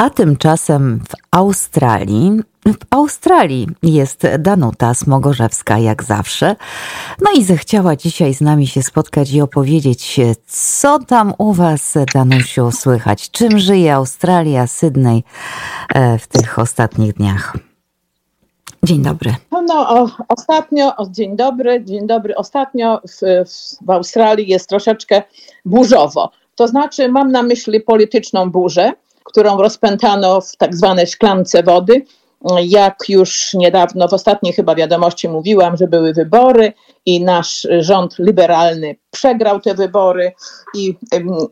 A 0.00 0.10
tymczasem 0.10 1.00
w 1.08 1.14
Australii, 1.30 2.40
w 2.66 2.76
Australii 2.90 3.66
jest 3.82 4.26
Danuta 4.38 4.94
Smogorzewska 4.94 5.78
jak 5.78 6.04
zawsze. 6.04 6.56
No 7.20 7.30
i 7.36 7.44
zechciała 7.44 7.96
dzisiaj 7.96 8.34
z 8.34 8.40
nami 8.40 8.66
się 8.66 8.82
spotkać 8.82 9.32
i 9.32 9.40
opowiedzieć, 9.40 10.20
co 10.46 10.98
tam 10.98 11.34
u 11.38 11.52
Was, 11.52 11.94
Danusiu, 12.14 12.70
słychać. 12.70 13.30
Czym 13.30 13.58
żyje 13.58 13.94
Australia, 13.94 14.66
Sydney 14.66 15.24
e, 15.94 16.18
w 16.18 16.26
tych 16.26 16.58
ostatnich 16.58 17.14
dniach? 17.14 17.56
Dzień 18.82 19.02
dobry. 19.02 19.34
No, 19.50 19.62
no 19.62 19.88
o, 19.88 20.10
ostatnio, 20.28 20.96
o, 20.96 21.06
dzień 21.10 21.36
dobry, 21.36 21.84
dzień 21.84 22.06
dobry. 22.06 22.36
Ostatnio 22.36 23.00
w, 23.08 23.20
w, 23.48 23.86
w 23.86 23.90
Australii 23.90 24.48
jest 24.48 24.68
troszeczkę 24.68 25.22
burzowo. 25.64 26.30
To 26.54 26.68
znaczy, 26.68 27.08
mam 27.08 27.32
na 27.32 27.42
myśli 27.42 27.80
polityczną 27.80 28.50
burzę 28.50 28.92
którą 29.30 29.62
rozpętano 29.62 30.40
w 30.40 30.56
tak 30.56 30.76
zwanej 30.76 31.06
szklance 31.06 31.62
wody. 31.62 32.04
Jak 32.62 33.08
już 33.08 33.54
niedawno, 33.54 34.08
w 34.08 34.12
ostatniej 34.12 34.52
chyba 34.52 34.74
wiadomości 34.74 35.28
mówiłam, 35.28 35.76
że 35.76 35.86
były 35.86 36.12
wybory 36.12 36.72
i 37.06 37.24
nasz 37.24 37.66
rząd 37.78 38.18
liberalny 38.18 38.96
przegrał 39.10 39.60
te 39.60 39.74
wybory 39.74 40.32
i 40.74 40.96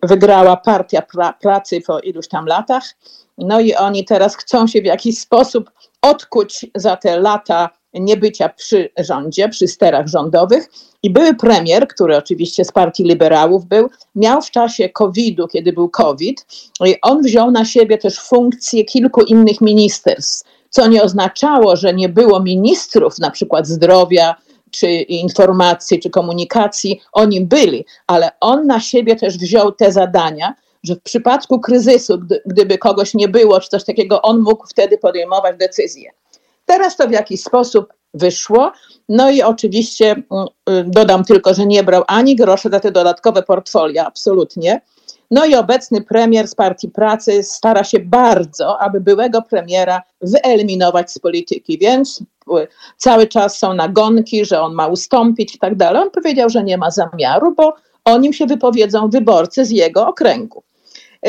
wygrała 0.03 0.57
partia 0.57 1.03
pra 1.03 1.33
pracy 1.33 1.81
po 1.87 2.01
iluś 2.01 2.29
tam 2.29 2.47
latach. 2.47 2.83
No 3.39 3.61
i 3.61 3.75
oni 3.75 4.05
teraz 4.05 4.37
chcą 4.37 4.67
się 4.67 4.83
w 4.83 4.85
jakiś 4.85 5.19
sposób 5.19 5.71
odkuć 6.03 6.67
za 6.75 6.97
te 6.97 7.21
lata 7.21 7.71
niebycia 7.95 8.49
przy 8.49 8.89
rządzie, 8.99 9.49
przy 9.49 9.69
sterach 9.69 10.07
rządowych. 10.07 10.71
I 11.03 11.11
były 11.11 11.35
premier, 11.35 11.89
który 11.89 12.17
oczywiście 12.17 12.65
z 12.65 12.73
partii 12.73 13.05
liberałów 13.05 13.65
był, 13.67 13.89
miał 14.15 14.43
w 14.43 14.51
czasie 14.51 14.89
COVID-u, 14.89 15.49
kiedy 15.49 15.73
był 15.73 15.89
COVID, 15.89 16.47
on 17.03 17.23
wziął 17.23 17.51
na 17.51 17.65
siebie 17.65 17.99
też 17.99 18.21
funkcję 18.21 18.85
kilku 18.85 19.23
innych 19.23 19.61
ministerstw, 19.61 20.49
co 20.71 20.89
nie 20.89 21.03
oznaczało, 21.03 21.77
że 21.77 21.95
nie 21.95 22.09
było 22.09 22.41
ministrów, 22.41 23.19
na 23.19 23.31
przykład 23.31 23.67
zdrowia, 23.67 24.35
czy 24.71 24.91
informacji, 24.91 26.01
czy 26.01 26.11
komunikacji, 26.11 27.01
oni 27.13 27.41
byli, 27.41 27.85
ale 28.07 28.31
on 28.41 28.67
na 28.67 28.81
siebie 28.81 29.17
też 29.17 29.39
wziął 29.39 29.73
te 29.73 29.93
zadania, 29.93 30.55
że 30.83 30.95
w 30.95 31.03
przypadku 31.03 31.61
kryzysu, 31.61 32.19
gdy, 32.19 32.43
gdyby 32.47 32.79
kogoś 32.79 33.15
nie 33.15 33.29
było, 33.29 33.61
czy 33.61 33.69
coś 33.69 33.85
takiego, 33.85 34.23
on 34.23 34.41
mógł 34.41 34.67
wtedy 34.67 34.99
podejmować 34.99 35.57
decyzje. 35.59 36.11
Teraz 36.69 36.97
to 36.97 37.09
w 37.09 37.13
jakiś 37.13 37.43
sposób 37.43 37.93
wyszło. 38.15 38.73
No 39.09 39.31
i 39.31 39.43
oczywiście 39.43 40.11
mm, 40.11 40.47
y, 40.71 40.85
dodam 40.87 41.25
tylko, 41.25 41.55
że 41.55 41.67
nie 41.67 41.83
brał 41.83 42.03
ani 42.07 42.37
grosza 42.37 42.69
za 42.69 42.81
te 42.81 42.93
dodatkowe 42.93 43.43
portfolia, 43.43 44.07
absolutnie. 44.07 44.81
No 45.31 45.45
i 45.45 45.55
obecny 45.55 46.03
premier 46.03 46.49
z 46.49 46.55
Partii 46.55 46.89
Pracy 46.89 47.43
stara 47.43 47.85
się 47.85 47.99
bardzo, 47.99 48.81
aby 48.81 49.01
byłego 49.01 49.43
premiera 49.43 50.03
wyeliminować 50.21 51.13
z 51.13 51.19
polityki, 51.19 51.79
więc 51.79 52.21
y, 52.21 52.67
cały 52.97 53.27
czas 53.27 53.59
są 53.59 53.75
nagonki, 53.75 54.45
że 54.45 54.61
on 54.61 54.75
ma 54.75 54.87
ustąpić 54.87 55.55
i 55.55 55.59
tak 55.59 55.75
dalej. 55.77 56.03
On 56.03 56.11
powiedział, 56.11 56.51
że 56.51 56.65
nie 56.65 56.79
ma 56.79 56.91
zamiaru, 56.91 57.55
bo 57.55 57.75
o 58.05 58.19
nim 58.19 58.33
się 58.33 58.47
wypowiedzą 58.47 59.11
wyborcy 59.11 59.65
z 59.65 59.71
jego 59.71 60.07
okręgu. 60.07 60.63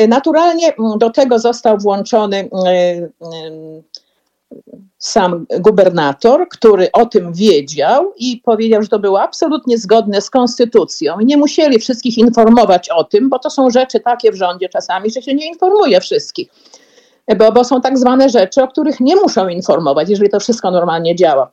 Y, 0.00 0.08
naturalnie 0.08 0.74
mm, 0.74 0.98
do 0.98 1.10
tego 1.10 1.38
został 1.38 1.78
włączony 1.78 2.48
sam 4.98 5.46
gubernator, 5.60 6.48
który 6.48 6.92
o 6.92 7.06
tym 7.06 7.32
wiedział 7.32 8.12
i 8.16 8.42
powiedział, 8.44 8.82
że 8.82 8.88
to 8.88 8.98
było 8.98 9.22
absolutnie 9.22 9.78
zgodne 9.78 10.20
z 10.20 10.30
konstytucją 10.30 11.20
i 11.20 11.24
nie 11.24 11.36
musieli 11.36 11.78
wszystkich 11.78 12.18
informować 12.18 12.88
o 12.90 13.04
tym, 13.04 13.28
bo 13.28 13.38
to 13.38 13.50
są 13.50 13.70
rzeczy 13.70 14.00
takie 14.00 14.32
w 14.32 14.34
rządzie 14.34 14.68
czasami, 14.68 15.10
że 15.10 15.22
się 15.22 15.34
nie 15.34 15.48
informuje 15.48 16.00
wszystkich. 16.00 16.48
Bo, 17.38 17.52
bo 17.52 17.64
są 17.64 17.80
tak 17.80 17.98
zwane 17.98 18.28
rzeczy, 18.28 18.62
o 18.62 18.68
których 18.68 19.00
nie 19.00 19.16
muszą 19.16 19.48
informować, 19.48 20.10
jeżeli 20.10 20.30
to 20.30 20.40
wszystko 20.40 20.70
normalnie 20.70 21.16
działa. 21.16 21.52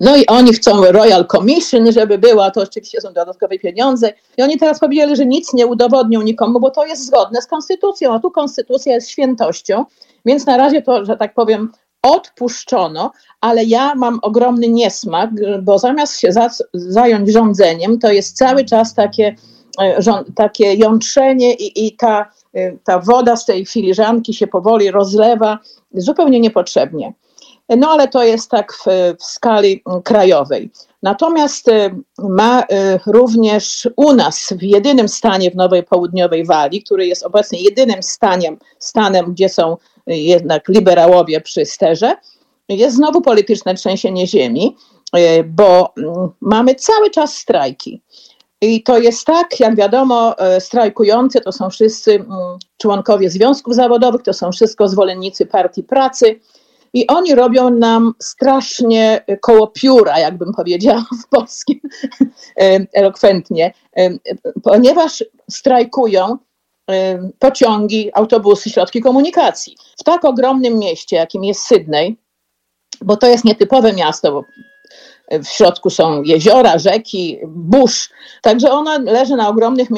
No 0.00 0.16
i 0.16 0.26
oni 0.26 0.52
chcą 0.52 0.84
Royal 0.84 1.26
Commission, 1.26 1.92
żeby 1.92 2.18
była, 2.18 2.50
to 2.50 2.60
oczywiście 2.60 3.00
są 3.00 3.12
dodatkowe 3.12 3.58
pieniądze. 3.58 4.12
I 4.36 4.42
oni 4.42 4.58
teraz 4.58 4.80
powiedzieli, 4.80 5.16
że 5.16 5.26
nic 5.26 5.52
nie 5.52 5.66
udowodnią 5.66 6.22
nikomu, 6.22 6.60
bo 6.60 6.70
to 6.70 6.86
jest 6.86 7.06
zgodne 7.06 7.42
z 7.42 7.46
konstytucją, 7.46 8.14
a 8.14 8.18
tu 8.18 8.30
konstytucja 8.30 8.94
jest 8.94 9.10
świętością. 9.10 9.84
Więc 10.24 10.46
na 10.46 10.56
razie 10.56 10.82
to, 10.82 11.04
że 11.04 11.16
tak 11.16 11.34
powiem, 11.34 11.72
odpuszczono, 12.04 13.12
ale 13.40 13.64
ja 13.64 13.94
mam 13.94 14.18
ogromny 14.22 14.68
niesmak, 14.68 15.30
bo 15.62 15.78
zamiast 15.78 16.20
się 16.20 16.32
za, 16.32 16.50
zająć 16.74 17.32
rządzeniem, 17.32 17.98
to 17.98 18.12
jest 18.12 18.36
cały 18.36 18.64
czas 18.64 18.94
takie, 18.94 19.36
e, 19.80 20.24
takie 20.34 20.74
jątrzenie 20.74 21.54
i, 21.54 21.86
i 21.86 21.96
ta, 21.96 22.30
e, 22.54 22.72
ta 22.84 22.98
woda 22.98 23.36
z 23.36 23.46
tej 23.46 23.66
filiżanki 23.66 24.34
się 24.34 24.46
powoli 24.46 24.90
rozlewa 24.90 25.58
zupełnie 25.94 26.40
niepotrzebnie. 26.40 27.12
No 27.68 27.90
ale 27.90 28.08
to 28.08 28.24
jest 28.24 28.50
tak 28.50 28.72
w, 28.72 28.84
w 29.20 29.24
skali 29.24 29.82
krajowej. 30.04 30.70
Natomiast 31.02 31.68
e, 31.68 31.90
ma 32.18 32.64
również 33.06 33.88
u 33.96 34.12
nas 34.12 34.52
w 34.58 34.62
jedynym 34.62 35.08
stanie 35.08 35.50
w 35.50 35.56
Nowej 35.56 35.82
Południowej 35.82 36.44
Walii, 36.44 36.82
który 36.82 37.06
jest 37.06 37.22
obecnie 37.22 37.60
jedynym 37.60 38.02
staniem, 38.02 38.58
stanem, 38.78 39.32
gdzie 39.32 39.48
są 39.48 39.76
jednak 40.06 40.68
liberałowie 40.68 41.40
przy 41.40 41.66
sterze, 41.66 42.16
jest 42.68 42.96
znowu 42.96 43.20
polityczne 43.20 43.74
trzęsienie 43.74 44.26
ziemi, 44.26 44.76
e, 45.12 45.44
bo 45.44 45.92
mm, 45.96 46.28
mamy 46.40 46.74
cały 46.74 47.10
czas 47.10 47.36
strajki. 47.36 48.02
I 48.60 48.82
to 48.82 48.98
jest 48.98 49.26
tak, 49.26 49.60
jak 49.60 49.76
wiadomo, 49.76 50.34
strajkujący 50.58 51.40
to 51.40 51.52
są 51.52 51.70
wszyscy 51.70 52.14
mm, 52.14 52.28
członkowie 52.78 53.30
związków 53.30 53.74
zawodowych, 53.74 54.22
to 54.22 54.32
są 54.32 54.52
wszystko 54.52 54.88
zwolennicy 54.88 55.46
partii 55.46 55.82
pracy. 55.82 56.40
I 56.94 57.06
oni 57.06 57.34
robią 57.34 57.70
nam 57.70 58.14
strasznie 58.18 59.24
koło 59.40 59.66
pióra, 59.66 60.18
jakbym 60.18 60.52
powiedziała 60.52 61.04
w 61.24 61.28
polskim 61.28 61.80
elokwentnie, 62.92 63.74
ponieważ 64.62 65.24
strajkują 65.50 66.38
pociągi, 67.38 68.10
autobusy, 68.14 68.70
środki 68.70 69.00
komunikacji. 69.00 69.76
W 70.00 70.04
tak 70.04 70.24
ogromnym 70.24 70.78
mieście, 70.78 71.16
jakim 71.16 71.44
jest 71.44 71.60
Sydney, 71.60 72.16
bo 73.00 73.16
to 73.16 73.26
jest 73.26 73.44
nietypowe 73.44 73.92
miasto, 73.92 74.32
bo 74.32 74.44
w 75.30 75.46
środku 75.46 75.90
są 75.90 76.22
jeziora, 76.22 76.78
rzeki, 76.78 77.38
burz, 77.46 78.10
także 78.42 78.70
ona 78.70 78.98
leży 78.98 79.36
na 79.36 79.48
ogromnych 79.48 79.88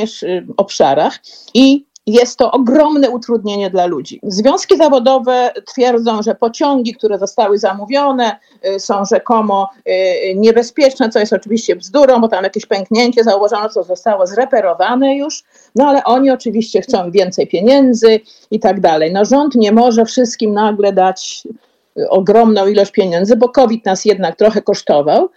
obszarach 0.56 1.18
i 1.54 1.86
jest 2.06 2.38
to 2.38 2.50
ogromne 2.50 3.10
utrudnienie 3.10 3.70
dla 3.70 3.86
ludzi. 3.86 4.20
Związki 4.22 4.76
zawodowe 4.76 5.50
twierdzą, 5.66 6.22
że 6.22 6.34
pociągi, 6.34 6.94
które 6.94 7.18
zostały 7.18 7.58
zamówione, 7.58 8.36
y, 8.66 8.80
są 8.80 9.04
rzekomo 9.04 9.68
y, 9.88 10.34
niebezpieczne, 10.34 11.08
co 11.08 11.18
jest 11.18 11.32
oczywiście 11.32 11.76
bzdurą, 11.76 12.20
bo 12.20 12.28
tam 12.28 12.44
jakieś 12.44 12.66
pęknięcie 12.66 13.24
założono, 13.24 13.68
co 13.68 13.82
zostało 13.82 14.26
zreperowane 14.26 15.16
już, 15.16 15.44
no 15.74 15.88
ale 15.88 16.04
oni 16.04 16.30
oczywiście 16.30 16.80
chcą 16.80 17.10
więcej 17.10 17.46
pieniędzy 17.46 18.20
i 18.50 18.60
tak 18.60 18.80
dalej. 18.80 19.12
No 19.12 19.24
rząd 19.24 19.54
nie 19.54 19.72
może 19.72 20.04
wszystkim 20.04 20.52
nagle 20.52 20.92
dać 20.92 21.48
y, 21.98 22.08
ogromną 22.08 22.66
ilość 22.66 22.90
pieniędzy, 22.90 23.36
bo 23.36 23.48
COVID 23.48 23.84
nas 23.84 24.04
jednak 24.04 24.36
trochę 24.36 24.62
kosztował 24.62 25.28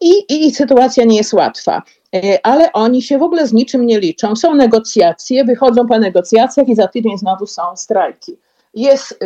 i, 0.00 0.24
i 0.28 0.54
sytuacja 0.54 1.04
nie 1.04 1.16
jest 1.16 1.32
łatwa. 1.32 1.82
E, 2.14 2.46
ale 2.46 2.72
oni 2.72 3.02
się 3.02 3.18
w 3.18 3.22
ogóle 3.22 3.46
z 3.46 3.52
niczym 3.52 3.86
nie 3.86 4.00
liczą. 4.00 4.36
Są 4.36 4.54
negocjacje, 4.54 5.44
wychodzą 5.44 5.86
po 5.86 5.98
negocjacjach 5.98 6.68
i 6.68 6.74
za 6.74 6.88
tydzień 6.88 7.18
znowu 7.18 7.46
są 7.46 7.62
strajki. 7.76 8.36
Jest 8.74 9.12
y, 9.12 9.16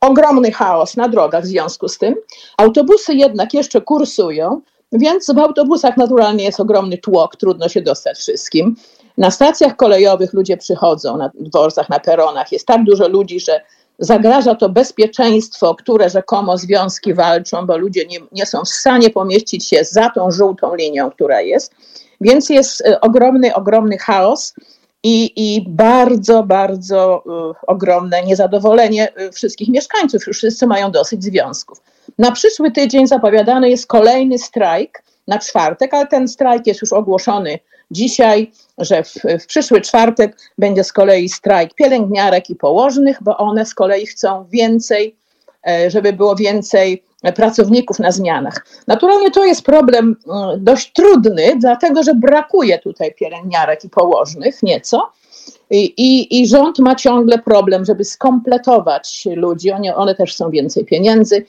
ogromny 0.00 0.52
chaos 0.52 0.96
na 0.96 1.08
drogach 1.08 1.44
w 1.44 1.46
związku 1.46 1.88
z 1.88 1.98
tym. 1.98 2.14
Autobusy 2.56 3.14
jednak 3.14 3.54
jeszcze 3.54 3.80
kursują, 3.80 4.60
więc 4.92 5.30
w 5.34 5.38
autobusach 5.38 5.96
naturalnie 5.96 6.44
jest 6.44 6.60
ogromny 6.60 6.98
tłok, 6.98 7.36
trudno 7.36 7.68
się 7.68 7.82
dostać 7.82 8.18
wszystkim. 8.18 8.76
Na 9.18 9.30
stacjach 9.30 9.76
kolejowych 9.76 10.32
ludzie 10.32 10.56
przychodzą, 10.56 11.16
na 11.16 11.30
dworcach, 11.34 11.88
na 11.88 12.00
peronach. 12.00 12.52
Jest 12.52 12.66
tak 12.66 12.84
dużo 12.84 13.08
ludzi, 13.08 13.40
że 13.40 13.60
zagraża 13.98 14.54
to 14.54 14.68
bezpieczeństwo, 14.68 15.74
które 15.74 16.10
rzekomo 16.10 16.58
związki 16.58 17.14
walczą, 17.14 17.66
bo 17.66 17.76
ludzie 17.76 18.06
nie, 18.06 18.18
nie 18.32 18.46
są 18.46 18.64
w 18.64 18.68
stanie 18.68 19.10
pomieścić 19.10 19.68
się 19.68 19.84
za 19.84 20.10
tą 20.10 20.30
żółtą 20.30 20.74
linią, 20.74 21.10
która 21.10 21.40
jest. 21.40 21.74
Więc 22.20 22.50
jest 22.50 22.80
e, 22.80 23.00
ogromny, 23.00 23.54
ogromny 23.54 23.98
chaos 23.98 24.54
i, 25.02 25.32
i 25.36 25.64
bardzo, 25.68 26.42
bardzo 26.42 27.24
y, 27.52 27.66
ogromne 27.66 28.22
niezadowolenie 28.22 29.14
e, 29.14 29.32
wszystkich 29.32 29.68
mieszkańców. 29.68 30.26
Już 30.26 30.36
wszyscy 30.36 30.66
mają 30.66 30.90
dosyć 30.90 31.24
związków. 31.24 31.78
Na 32.18 32.32
przyszły 32.32 32.70
tydzień 32.70 33.06
zapowiadany 33.06 33.70
jest 33.70 33.86
kolejny 33.86 34.38
strajk 34.38 35.02
na 35.28 35.38
czwartek, 35.38 35.94
ale 35.94 36.06
ten 36.06 36.28
strajk 36.28 36.66
jest 36.66 36.82
już 36.82 36.92
ogłoszony 36.92 37.58
dzisiaj, 37.90 38.52
że 38.78 39.02
w, 39.02 39.14
w, 39.42 39.46
przyszły 39.46 39.80
czwartek 39.80 40.36
będzie 40.58 40.84
z 40.84 40.92
kolei 40.92 41.28
strajk 41.28 41.74
pielęgniarek 41.74 42.50
i 42.50 42.56
położnych, 42.56 43.18
bo 43.22 43.36
one 43.36 43.66
z 43.66 43.74
kolei 43.74 44.06
chcą 44.06 44.46
więcej, 44.50 45.16
żeby 45.88 46.12
było 46.12 46.36
więcej 46.36 47.02
pracowników 47.32 47.98
na 47.98 48.12
zmianach. 48.12 48.66
Naturalnie 48.86 49.30
to 49.30 49.44
jest 49.44 49.62
problem 49.62 50.16
mm, 50.26 50.64
dość 50.64 50.92
trudny, 50.92 51.56
dlatego 51.58 52.02
że 52.02 52.14
brakuje 52.14 52.78
tutaj 52.78 53.14
pielęgniarek 53.14 53.84
i 53.84 53.88
położnych 53.88 54.62
nieco. 54.62 55.12
I, 55.70 55.84
i, 55.84 56.40
I 56.42 56.48
rząd 56.48 56.78
ma 56.78 56.94
ciągle 56.94 57.38
problem, 57.38 57.84
żeby 57.84 58.04
skompletować 58.04 59.28
ludzi. 59.36 59.70
One, 59.70 59.96
one 59.96 60.14
też 60.14 60.32
chcą 60.32 60.50
więcej 60.50 60.84
pieniędzy. 60.84 61.46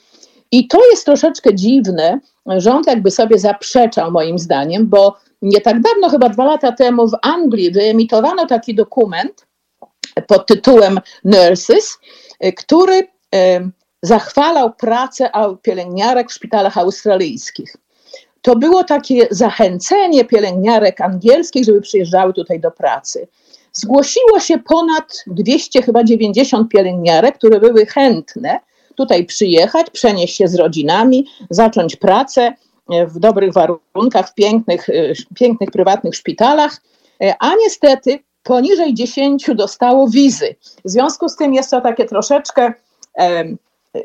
I 0.52 0.68
to 0.68 0.90
jest 0.90 1.06
troszeczkę 1.06 1.56
dziwne. 1.56 2.20
Rząd 2.58 2.88
jakby 2.88 3.12
sobie 3.12 3.40
zaprzeczał, 3.40 4.12
moim 4.12 4.40
zdaniem, 4.40 4.88
bo 4.88 5.16
nie 5.42 5.62
tak 5.62 5.82
dawno, 5.82 6.10
chyba 6.10 6.30
dwa 6.30 6.46
lata 6.46 6.72
temu, 6.72 7.08
w 7.08 7.18
Anglii 7.22 7.72
wyemitowano 7.72 8.46
taki 8.48 8.76
dokument 8.76 9.48
pod 10.28 10.48
tytułem 10.48 11.00
Nurses, 11.24 11.98
który 12.58 13.08
zachwalał 14.02 14.74
pracę 14.74 15.30
pielęgniarek 15.62 16.30
w 16.30 16.34
szpitalach 16.34 16.78
australijskich. 16.78 17.76
To 18.42 18.56
było 18.56 18.84
takie 18.84 19.28
zachęcenie 19.32 20.26
pielęgniarek 20.26 21.02
angielskich, 21.02 21.66
żeby 21.66 21.82
przyjeżdżały 21.82 22.34
tutaj 22.34 22.60
do 22.60 22.72
pracy. 22.72 23.28
Zgłosiło 23.74 24.40
się 24.40 24.60
ponad 24.60 25.24
200, 25.28 25.82
chyba 25.82 26.04
90 26.04 26.70
pielęgniarek, 26.70 27.38
które 27.38 27.60
były 27.60 27.86
chętne 27.86 28.60
tutaj 28.96 29.26
przyjechać, 29.26 29.90
przenieść 29.90 30.36
się 30.36 30.48
z 30.48 30.56
rodzinami, 30.56 31.28
zacząć 31.50 31.96
pracę 31.96 32.54
w 33.08 33.20
dobrych 33.20 33.54
warunkach, 33.54 34.30
w 34.30 34.34
pięknych, 34.34 34.88
pięknych 35.36 35.72
prywatnych 35.72 36.16
szpitalach, 36.16 36.82
a 37.40 37.52
niestety 37.64 38.20
poniżej 38.44 38.94
10 38.94 39.50
dostało 39.56 40.10
wizy. 40.10 40.56
W 40.86 40.90
związku 40.90 41.30
z 41.30 41.36
tym 41.36 41.54
jest 41.54 41.72
to 41.72 41.82
takie 41.82 42.06
troszeczkę 42.06 42.74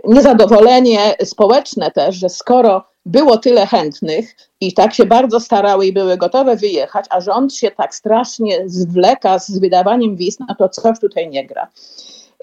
niezadowolenie 0.05 1.15
społeczne 1.25 1.91
też, 1.91 2.17
że 2.17 2.29
skoro 2.29 2.85
było 3.07 3.39
tyle 3.39 3.67
chętnych 3.67 4.37
i 4.61 4.73
tak 4.73 4.95
się 4.95 5.05
bardzo 5.05 5.41
starały 5.41 5.87
i 5.87 5.93
były 5.93 6.17
gotowe 6.17 6.57
wyjechać, 6.57 7.05
a 7.11 7.21
rząd 7.21 7.55
się 7.55 7.71
tak 7.71 7.95
strasznie 7.95 8.63
zwleka 8.67 9.39
z 9.39 9.59
wydawaniem 9.59 10.17
wiz, 10.17 10.39
no 10.41 10.55
to 10.59 10.69
coś 10.69 11.01
tutaj 11.01 11.29
nie 11.29 11.47
gra. 11.47 11.69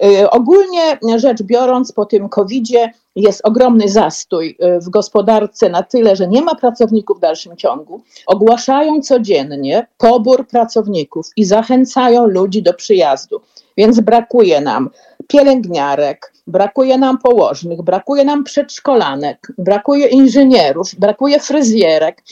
Y, 0.04 0.30
ogólnie 0.30 0.98
rzecz 1.16 1.42
biorąc, 1.42 1.92
po 1.92 2.06
tym 2.06 2.28
COVID-zie 2.28 2.90
jest 3.16 3.40
ogromny 3.44 3.88
zastój 3.88 4.56
y, 4.76 4.80
w 4.80 4.88
gospodarce 4.88 5.68
na 5.68 5.82
tyle, 5.82 6.16
że 6.16 6.28
nie 6.28 6.42
ma 6.42 6.54
pracowników 6.54 7.16
w 7.16 7.20
dalszym 7.20 7.56
ciągu. 7.56 8.00
Ogłaszają 8.26 9.00
codziennie 9.00 9.86
pobór 9.98 10.46
pracowników 10.46 11.26
i 11.36 11.44
zachęcają 11.44 12.26
ludzi 12.26 12.62
do 12.62 12.74
przyjazdu. 12.74 13.40
Więc 13.76 14.00
brakuje 14.00 14.60
nam 14.60 14.90
pielęgniarek, 15.28 16.32
brakuje 16.46 16.98
nam 16.98 17.18
położnych, 17.18 17.82
brakuje 17.82 18.24
nam 18.24 18.44
przedszkolanek, 18.44 19.52
brakuje 19.58 20.06
inżynierów, 20.06 20.94
brakuje 20.94 21.40
fryzjerek, 21.40 22.22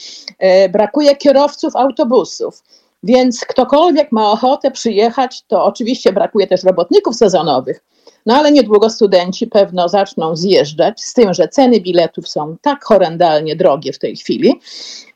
y, 0.65 0.69
brakuje 0.69 1.15
kierowców 1.15 1.75
autobusów. 1.75 2.63
Więc 3.03 3.45
ktokolwiek 3.45 4.11
ma 4.11 4.31
ochotę 4.31 4.71
przyjechać, 4.71 5.43
to 5.47 5.65
oczywiście 5.65 6.13
brakuje 6.13 6.47
też 6.47 6.63
robotników 6.63 7.15
sezonowych. 7.15 7.83
No 8.25 8.35
ale 8.35 8.51
niedługo 8.51 8.89
studenci 8.89 9.47
pewno 9.47 9.89
zaczną 9.89 10.35
zjeżdżać, 10.35 11.03
z 11.03 11.13
tym, 11.13 11.33
że 11.33 11.47
ceny 11.47 11.81
biletów 11.81 12.27
są 12.27 12.57
tak 12.61 12.83
horrendalnie 12.83 13.55
drogie 13.55 13.93
w 13.93 13.99
tej 13.99 14.15
chwili, 14.15 14.59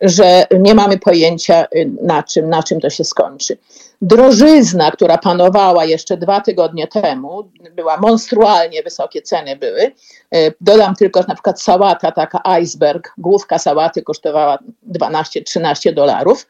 że 0.01 0.45
nie 0.59 0.75
mamy 0.75 0.99
pojęcia, 0.99 1.65
y, 1.75 1.91
na 2.01 2.23
czym, 2.23 2.49
na 2.49 2.63
czym 2.63 2.79
to 2.79 2.89
się 2.89 3.03
skończy. 3.03 3.57
Drożyzna, 4.01 4.91
która 4.91 5.17
panowała 5.17 5.85
jeszcze 5.85 6.17
dwa 6.17 6.41
tygodnie 6.41 6.87
temu, 6.87 7.51
była 7.75 7.97
monstrualnie 7.97 8.83
wysokie 8.83 9.21
ceny 9.21 9.55
były. 9.55 9.81
Y, 10.35 10.53
dodam 10.61 10.95
tylko, 10.95 11.21
że 11.21 11.27
na 11.27 11.35
przykład 11.35 11.61
sałata, 11.61 12.11
taka 12.11 12.41
iceberg, 12.43 13.13
główka 13.17 13.59
sałaty 13.59 14.01
kosztowała 14.01 14.57
12-13 14.91 15.93
dolarów 15.93 16.47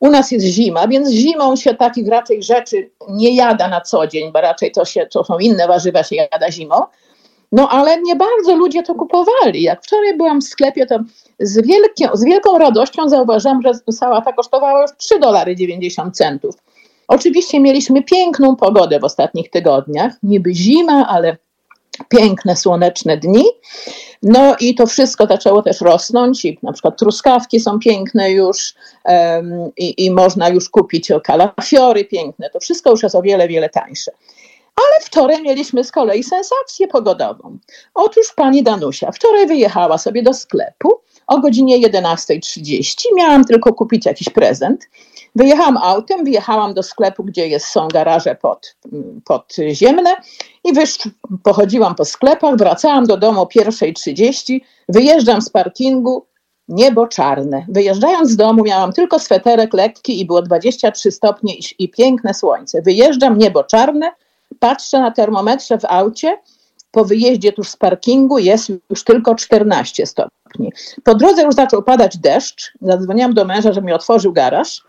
u 0.00 0.10
nas 0.10 0.30
jest 0.30 0.46
zima, 0.46 0.88
więc 0.88 1.10
zimą 1.10 1.56
się 1.56 1.74
takich 1.74 2.08
raczej 2.08 2.42
rzeczy 2.42 2.90
nie 3.08 3.34
jada 3.34 3.68
na 3.68 3.80
co 3.80 4.06
dzień, 4.06 4.32
bo 4.32 4.40
raczej 4.40 4.72
to, 4.72 4.84
się, 4.84 5.06
to 5.06 5.24
są 5.24 5.38
inne 5.38 5.68
warzywa 5.68 6.02
się 6.02 6.16
jada 6.16 6.52
zimą. 6.52 6.74
No 7.52 7.68
ale 7.68 8.02
nie 8.02 8.16
bardzo 8.16 8.56
ludzie 8.56 8.82
to 8.82 8.94
kupowali. 8.94 9.62
Jak 9.62 9.82
wczoraj 9.82 10.16
byłam 10.16 10.40
w 10.40 10.44
sklepie, 10.44 10.86
to 10.86 10.98
z, 11.40 11.66
wielkie, 11.66 12.08
z 12.14 12.24
wielką 12.24 12.58
radością 12.58 13.08
zauważyłam, 13.08 13.62
że 13.62 13.92
sałata 13.92 14.32
kosztowała 14.32 14.82
już 14.82 14.90
3 14.96 15.18
dolary 15.18 15.56
90 15.56 16.16
centów. 16.16 16.54
Oczywiście 17.08 17.60
mieliśmy 17.60 18.02
piękną 18.02 18.56
pogodę 18.56 19.00
w 19.00 19.04
ostatnich 19.04 19.50
tygodniach, 19.50 20.12
niby 20.22 20.54
zima, 20.54 21.08
ale 21.08 21.36
piękne, 22.08 22.56
słoneczne 22.56 23.16
dni. 23.16 23.44
No 24.22 24.56
i 24.60 24.74
to 24.74 24.86
wszystko 24.86 25.26
zaczęło 25.26 25.62
też 25.62 25.80
rosnąć 25.80 26.44
i 26.44 26.58
na 26.62 26.72
przykład 26.72 26.98
truskawki 26.98 27.60
są 27.60 27.78
piękne 27.78 28.30
już 28.30 28.74
um, 29.04 29.70
i, 29.76 30.04
i, 30.06 30.10
można 30.10 30.48
już 30.48 30.68
kupić 30.68 31.08
kalafiory 31.24 32.04
piękne. 32.04 32.50
To 32.50 32.60
wszystko 32.60 32.90
już 32.90 33.02
jest 33.02 33.14
o 33.14 33.22
wiele, 33.22 33.48
wiele 33.48 33.68
tańsze. 33.68 34.12
Ale 34.76 35.04
wczoraj 35.04 35.42
mieliśmy 35.42 35.84
z 35.84 35.92
kolei 35.92 36.22
sensację 36.22 36.88
pogodową. 36.88 37.58
Otóż 37.94 38.32
pani 38.36 38.62
Danusia 38.62 39.12
wczoraj 39.12 39.46
wyjechała 39.46 39.98
sobie 39.98 40.22
do 40.22 40.34
sklepu 40.34 41.00
o 41.26 41.38
godzinie 41.38 41.88
11.30. 41.88 43.04
Miałam 43.16 43.44
tylko 43.44 43.74
kupić 43.74 44.06
jakiś 44.06 44.28
prezent. 44.28 44.88
Wyjechałam 45.34 45.76
autem, 45.76 46.24
wjechałam 46.24 46.74
do 46.74 46.82
sklepu, 46.82 47.24
gdzie 47.24 47.48
jest, 47.48 47.66
są 47.66 47.88
garaże 47.88 48.34
pod, 48.34 48.76
podziemne 49.24 50.16
i 50.64 50.72
wysz, 50.72 50.98
pochodziłam 51.42 51.94
po 51.94 52.04
sklepach, 52.04 52.56
wracałam 52.56 53.06
do 53.06 53.16
domu 53.16 53.40
o 53.40 53.44
1.30, 53.44 54.60
wyjeżdżam 54.88 55.42
z 55.42 55.50
parkingu, 55.50 56.26
niebo 56.68 57.06
czarne. 57.06 57.66
Wyjeżdżając 57.68 58.30
z 58.30 58.36
domu 58.36 58.62
miałam 58.64 58.92
tylko 58.92 59.18
sweterek 59.18 59.74
lekki 59.74 60.20
i 60.20 60.26
było 60.26 60.42
23 60.42 61.12
stopnie 61.12 61.54
i, 61.54 61.62
i 61.78 61.88
piękne 61.88 62.34
słońce. 62.34 62.82
Wyjeżdżam, 62.82 63.38
niebo 63.38 63.64
czarne, 63.64 64.12
patrzę 64.58 65.00
na 65.00 65.10
termometrze 65.10 65.78
w 65.78 65.84
aucie, 65.84 66.38
po 66.90 67.04
wyjeździe 67.04 67.52
tuż 67.52 67.68
z 67.68 67.76
parkingu 67.76 68.38
jest 68.38 68.72
już 68.90 69.04
tylko 69.04 69.34
14 69.34 70.06
stopni. 70.06 70.72
Po 71.04 71.14
drodze 71.14 71.42
już 71.42 71.54
zaczął 71.54 71.82
padać 71.82 72.18
deszcz. 72.18 72.72
Zadzwoniłam 72.80 73.34
do 73.34 73.44
męża, 73.44 73.72
że 73.72 73.82
mi 73.82 73.92
otworzył 73.92 74.32
garaż. 74.32 74.82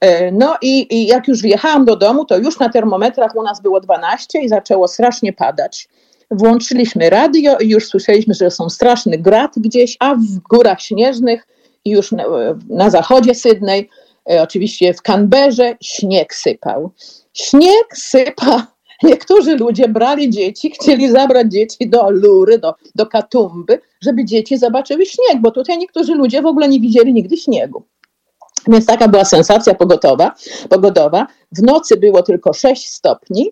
E, 0.00 0.32
no 0.32 0.56
i, 0.62 0.94
i, 0.94 1.06
jak 1.06 1.28
już 1.28 1.42
wjechałam 1.42 1.84
do 1.84 1.96
domu, 1.96 2.24
to 2.24 2.38
już 2.38 2.58
na 2.58 2.68
termometrach 2.68 3.36
u 3.36 3.42
nas 3.42 3.62
było 3.62 3.80
12 3.80 4.40
i 4.40 4.48
zaczęło 4.48 4.88
strasznie 4.88 5.32
padać. 5.32 5.88
Włączyliśmy 6.30 7.10
radio 7.10 7.58
i 7.58 7.68
już 7.68 7.86
słyszeliśmy, 7.86 8.34
że 8.34 8.50
są 8.50 8.70
straszny 8.70 9.18
grad 9.18 9.52
gdzieś, 9.56 9.96
a 10.00 10.14
w 10.14 10.38
górach 10.50 10.80
śnieżnych 10.80 11.46
i 11.84 11.90
już 11.90 12.12
na, 12.12 12.24
na 12.68 12.90
zachodzie 12.90 13.34
Sydney, 13.34 13.88
e, 14.30 14.42
oczywiście 14.42 14.94
w 14.94 15.02
Canberrze, 15.02 15.76
śnieg 15.80 16.34
sypał. 16.34 16.90
Śnieg 17.32 17.96
sypa. 17.96 18.66
Niektórzy 19.02 19.56
ludzie 19.56 19.88
brali 19.88 20.30
dzieci, 20.30 20.70
chcieli 20.70 21.10
zabrać 21.10 21.52
dzieci 21.52 21.88
do 21.88 22.10
Lury, 22.10 22.58
do, 22.58 22.74
do 22.94 23.06
Katumby, 23.06 23.80
żeby 24.00 24.24
dzieci 24.24 24.58
zobaczyły 24.58 25.06
śnieg, 25.06 25.40
bo 25.40 25.50
tutaj 25.50 25.78
niektórzy 25.78 26.14
ludzie 26.14 26.42
w 26.42 26.46
ogóle 26.46 26.68
nie 26.68 26.80
widzieli 26.80 27.12
nigdy 27.12 27.36
śniegu. 27.36 27.84
Więc 28.68 28.86
taka 28.86 29.08
była 29.08 29.24
sensacja 29.24 29.74
pogotowa, 29.74 30.34
pogodowa. 30.70 31.26
W 31.52 31.62
nocy 31.62 31.96
było 31.96 32.22
tylko 32.22 32.52
6 32.52 32.88
stopni. 32.88 33.50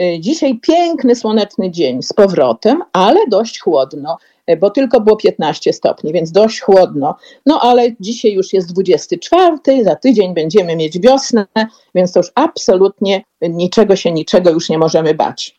Y, 0.00 0.20
dzisiaj 0.20 0.58
piękny, 0.58 1.14
słoneczny 1.14 1.70
dzień 1.70 2.02
z 2.02 2.12
powrotem, 2.12 2.82
ale 2.92 3.20
dość 3.28 3.60
chłodno, 3.60 4.18
y, 4.50 4.56
bo 4.56 4.70
tylko 4.70 5.00
było 5.00 5.16
15 5.16 5.72
stopni, 5.72 6.12
więc 6.12 6.32
dość 6.32 6.60
chłodno. 6.60 7.16
No 7.46 7.60
ale 7.60 7.88
dzisiaj 8.00 8.32
już 8.32 8.52
jest 8.52 8.72
24, 8.72 9.84
za 9.84 9.96
tydzień 9.96 10.34
będziemy 10.34 10.76
mieć 10.76 11.00
wiosnę, 11.00 11.46
więc 11.94 12.12
to 12.12 12.20
już 12.20 12.32
absolutnie 12.34 13.24
niczego 13.42 13.96
się, 13.96 14.12
niczego 14.12 14.50
już 14.50 14.68
nie 14.68 14.78
możemy 14.78 15.14
bać. 15.14 15.56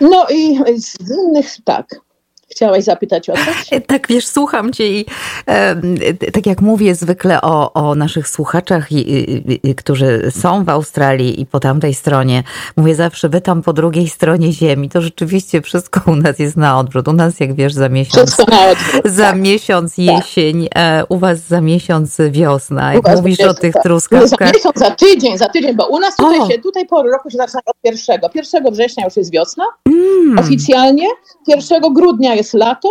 No 0.00 0.26
i 0.34 0.58
z 0.80 0.96
innych, 1.10 1.56
tak. 1.64 2.00
Chciałaś 2.50 2.84
zapytać 2.84 3.30
o 3.30 3.32
coś? 3.32 3.70
Tak, 3.86 4.08
wiesz, 4.08 4.26
słucham 4.26 4.72
cię 4.72 4.88
i 4.88 5.06
e, 5.46 5.76
tak 6.32 6.46
jak 6.46 6.60
mówię 6.60 6.94
zwykle 6.94 7.40
o, 7.40 7.72
o 7.72 7.94
naszych 7.94 8.28
słuchaczach, 8.28 8.92
i, 8.92 9.10
i, 9.10 9.70
i, 9.70 9.74
którzy 9.74 10.30
są 10.30 10.64
w 10.64 10.68
Australii 10.68 11.40
i 11.40 11.46
po 11.46 11.60
tamtej 11.60 11.94
stronie, 11.94 12.42
mówię 12.76 12.94
zawsze, 12.94 13.28
wy 13.28 13.40
tam 13.40 13.62
po 13.62 13.72
drugiej 13.72 14.08
stronie 14.08 14.52
ziemi, 14.52 14.88
to 14.88 15.00
rzeczywiście 15.00 15.62
wszystko 15.62 16.00
u 16.06 16.16
nas 16.16 16.38
jest 16.38 16.56
na 16.56 16.78
odwrót. 16.78 17.08
U 17.08 17.12
nas, 17.12 17.40
jak 17.40 17.54
wiesz, 17.54 17.74
za 17.74 17.88
miesiąc, 17.88 18.36
za 19.04 19.26
tak. 19.26 19.36
miesiąc 19.36 19.96
tak. 19.96 20.04
jesień, 20.04 20.68
e, 20.74 21.04
u 21.08 21.18
was 21.18 21.38
za 21.38 21.60
miesiąc 21.60 22.16
wiosna. 22.30 22.94
Jak 22.94 23.16
mówisz 23.16 23.40
o 23.40 23.54
tych 23.54 23.74
tak. 23.74 23.82
truskawkach. 23.82 24.48
Za 24.48 24.54
miesiąc, 24.54 24.78
za 24.78 24.90
tydzień, 24.90 25.38
za 25.38 25.48
tydzień, 25.48 25.76
bo 25.76 25.86
u 25.86 25.98
nas 25.98 26.16
tutaj, 26.16 26.50
się, 26.50 26.58
tutaj 26.58 26.86
po 26.86 27.02
roku 27.02 27.30
się 27.30 27.36
zaczyna 27.36 27.60
od 27.66 27.76
pierwszego. 27.82 28.28
Pierwszego 28.28 28.70
września 28.70 29.04
już 29.04 29.16
jest 29.16 29.32
wiosna, 29.32 29.64
mm. 29.86 30.38
oficjalnie. 30.38 31.06
Pierwszego 31.46 31.90
grudnia 31.90 32.34
jest 32.40 32.54
lato, 32.54 32.88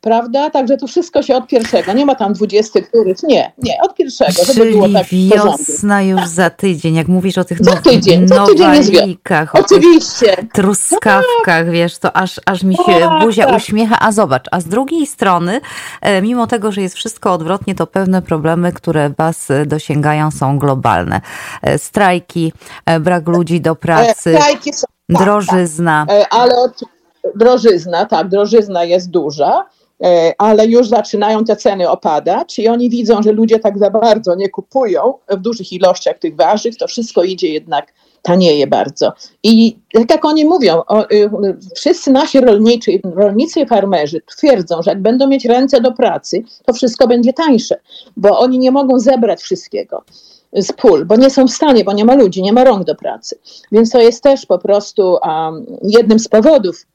prawda? 0.00 0.50
Także 0.50 0.76
to 0.76 0.86
wszystko 0.86 1.22
się 1.22 1.36
od 1.36 1.46
pierwszego. 1.46 1.92
Nie 1.92 2.06
ma 2.06 2.14
tam 2.14 2.32
dwudziesty 2.32 2.82
któryś. 2.82 3.22
Nie, 3.22 3.52
nie, 3.58 3.78
od 3.82 3.94
pierwszego, 3.94 4.32
żeby 4.32 4.60
Czyli 4.60 4.72
było 4.72 4.88
tak 4.88 5.06
wiosna 5.06 6.02
już 6.02 6.26
za 6.26 6.50
tydzień, 6.50 6.94
jak 6.94 7.08
mówisz 7.08 7.38
o 7.38 7.44
tych 7.44 7.64
za 7.64 7.76
tydzień, 7.76 8.26
nowalikach, 8.26 9.54
o 9.54 9.58
Oczywiście. 9.58 10.36
truskawkach, 10.52 11.24
tak. 11.44 11.70
wiesz, 11.70 11.98
to 11.98 12.16
aż, 12.16 12.40
aż 12.46 12.62
mi 12.62 12.76
się 12.76 13.00
tak, 13.00 13.20
buzia 13.20 13.46
tak. 13.46 13.56
uśmiecha. 13.56 13.96
A 14.00 14.12
zobacz, 14.12 14.44
a 14.50 14.60
z 14.60 14.64
drugiej 14.64 15.06
strony, 15.06 15.60
e, 16.00 16.22
mimo 16.22 16.46
tego, 16.46 16.72
że 16.72 16.82
jest 16.82 16.94
wszystko 16.94 17.32
odwrotnie, 17.32 17.74
to 17.74 17.86
pewne 17.86 18.22
problemy, 18.22 18.72
które 18.72 19.10
was 19.18 19.50
e, 19.50 19.66
dosięgają 19.66 20.30
są 20.30 20.58
globalne. 20.58 21.20
E, 21.62 21.78
strajki, 21.78 22.52
brak 23.00 23.28
ludzi 23.28 23.60
do 23.60 23.74
pracy, 23.74 24.38
są, 24.72 24.86
drożyzna. 25.08 26.06
Ale 26.30 26.56
od, 26.56 26.97
drożyzna, 27.34 28.06
tak, 28.06 28.28
drożyzna 28.28 28.84
jest 28.84 29.10
duża 29.10 29.64
E, 30.04 30.32
ale 30.38 30.66
już 30.66 30.88
zaczynają 30.88 31.44
te 31.44 31.56
ceny 31.56 31.90
opadać 31.90 32.58
i 32.58 32.68
oni 32.68 32.90
widzą, 32.90 33.22
że 33.22 33.32
ludzie 33.32 33.58
tak 33.58 33.78
za 33.78 33.90
bardzo 33.90 34.34
nie 34.34 34.48
kupują 34.48 35.14
w 35.30 35.36
dużych 35.36 35.72
ilościach 35.72 36.18
tych 36.18 36.36
warzyw, 36.36 36.76
to 36.76 36.86
wszystko 36.86 37.24
idzie 37.24 37.48
jednak 37.48 37.92
tanieje 38.22 38.66
bardzo. 38.66 39.12
I 39.42 39.78
tak 40.08 40.24
oni 40.24 40.44
mówią, 40.44 40.82
o, 40.86 41.10
y, 41.10 41.30
wszyscy 41.76 42.10
nasi 42.10 42.40
rolniczy, 42.40 43.00
rolnicy 43.04 43.60
i 43.60 43.66
farmerzy 43.66 44.20
twierdzą, 44.36 44.82
że 44.82 44.90
jak 44.90 45.02
będą 45.02 45.26
mieć 45.26 45.44
ręce 45.44 45.80
do 45.80 45.92
pracy, 45.92 46.42
to 46.66 46.72
wszystko 46.72 47.08
będzie 47.08 47.32
tańsze, 47.32 47.80
bo 48.16 48.38
oni 48.38 48.58
nie 48.58 48.70
mogą 48.70 48.98
zebrać 48.98 49.42
wszystkiego 49.42 50.04
z 50.52 50.72
pól, 50.72 51.06
bo 51.06 51.16
nie 51.16 51.30
są 51.30 51.46
w 51.46 51.52
stanie, 51.52 51.84
bo 51.84 51.92
nie 51.92 52.04
ma 52.04 52.14
ludzi, 52.14 52.42
nie 52.42 52.52
ma 52.52 52.64
rąk 52.64 52.84
do 52.84 52.94
pracy. 52.94 53.38
Więc 53.72 53.90
to 53.90 54.00
jest 54.00 54.22
też 54.22 54.46
po 54.46 54.58
prostu 54.58 55.18
um, 55.22 55.66
jednym 55.82 56.18
z 56.18 56.28
powodów, 56.28 56.86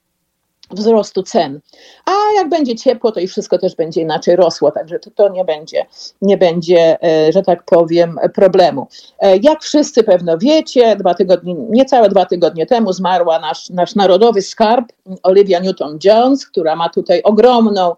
wzrostu 0.73 1.23
cen. 1.23 1.59
A 2.05 2.11
jak 2.35 2.49
będzie 2.49 2.75
ciepło, 2.75 3.11
to 3.11 3.19
i 3.19 3.27
wszystko 3.27 3.57
też 3.57 3.75
będzie 3.75 4.01
inaczej 4.01 4.35
rosło, 4.35 4.71
także 4.71 4.99
to, 4.99 5.11
to 5.11 5.29
nie 5.29 5.45
będzie, 5.45 5.85
nie 6.21 6.37
będzie, 6.37 7.03
e, 7.03 7.31
że 7.31 7.41
tak 7.41 7.63
powiem, 7.63 8.19
problemu. 8.33 8.87
E, 9.19 9.37
jak 9.37 9.63
wszyscy 9.63 10.03
pewno 10.03 10.37
wiecie, 10.37 10.95
dwa 10.95 11.13
tygodnie, 11.13 11.53
niecałe 11.53 12.09
dwa 12.09 12.25
tygodnie 12.25 12.65
temu 12.65 12.93
zmarła 12.93 13.39
nasz, 13.39 13.69
nasz 13.69 13.95
narodowy 13.95 14.41
skarb 14.41 14.85
Olivia 15.23 15.61
Newton-Jones, 15.61 16.47
która 16.47 16.75
ma 16.75 16.89
tutaj 16.89 17.21
ogromną, 17.23 17.95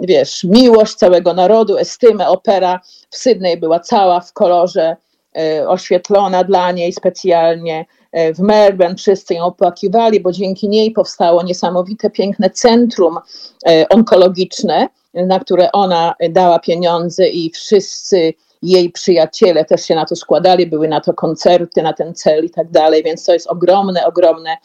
wiesz, 0.00 0.44
miłość 0.44 0.94
całego 0.94 1.34
narodu, 1.34 1.78
estymę. 1.78 2.28
Opera 2.28 2.80
w 3.10 3.16
Sydney 3.16 3.56
była 3.56 3.80
cała 3.80 4.20
w 4.20 4.32
kolorze 4.32 4.96
oświetlona 5.66 6.44
dla 6.44 6.72
niej 6.72 6.92
specjalnie. 6.92 7.86
E, 8.12 8.34
w 8.34 8.38
Melbourne 8.38 8.96
wszyscy 8.96 9.34
ją 9.34 9.44
opłakiwali, 9.44 10.20
bo 10.20 10.32
dzięki 10.32 10.68
niej 10.68 10.90
powstało 10.90 11.42
niesamowite, 11.42 12.10
piękne 12.10 12.50
centrum 12.50 13.18
e, 13.68 13.88
onkologiczne, 13.88 14.88
na 15.14 15.40
które 15.40 15.72
ona 15.72 16.14
dała 16.30 16.58
pieniądze 16.58 17.28
i 17.28 17.50
wszyscy 17.50 18.34
jej 18.62 18.90
przyjaciele 18.90 19.64
też 19.64 19.84
się 19.84 19.94
na 19.94 20.06
to 20.06 20.16
składali, 20.16 20.66
były 20.66 20.88
na 20.88 21.00
to 21.00 21.14
koncerty, 21.14 21.82
na 21.82 21.92
ten 21.92 22.14
cel 22.14 22.44
i 22.44 22.50
tak 22.50 22.70
dalej, 22.70 23.02
więc 23.02 23.24
to 23.24 23.32
jest 23.32 23.46
ogromne, 23.46 24.06
ogromne. 24.06 24.56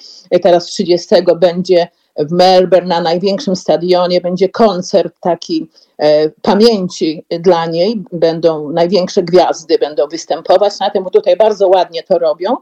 Teraz 0.41 0.65
30 0.65 1.15
będzie 1.39 1.87
w 2.19 2.31
Melbourne 2.31 2.87
na 2.87 3.01
największym 3.01 3.55
stadionie 3.55 4.21
będzie 4.21 4.49
koncert 4.49 5.13
taki 5.19 5.69
e, 5.97 6.29
pamięci 6.29 7.25
dla 7.39 7.65
niej. 7.65 8.03
Będą 8.11 8.69
największe 8.69 9.23
gwiazdy 9.23 9.77
będą 9.77 10.07
występować 10.07 10.79
na 10.79 10.89
tym, 10.89 11.03
bo 11.03 11.09
tutaj 11.09 11.37
bardzo 11.37 11.67
ładnie 11.67 12.03
to 12.03 12.19
robią. 12.19 12.57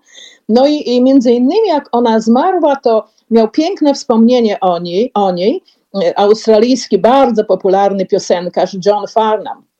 No 0.49 0.67
i, 0.67 0.89
i 0.89 1.03
między 1.03 1.31
innymi 1.31 1.67
jak 1.67 1.89
ona 1.91 2.19
zmarła, 2.19 2.75
to 2.75 3.07
miał 3.31 3.49
piękne 3.49 3.93
wspomnienie 3.93 4.59
o 4.59 4.79
niej, 4.79 5.11
o 5.13 5.31
niej 5.31 5.63
e, 6.03 6.19
australijski, 6.19 6.97
bardzo 6.97 7.45
popularny 7.45 8.05
piosenkarz 8.05 8.77
John 8.85 9.07
Farnham 9.07 9.70